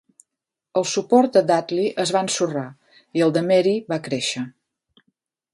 [0.79, 2.65] El suport de Dudley es va ensorrar
[3.21, 4.47] i el de Mary va créixer.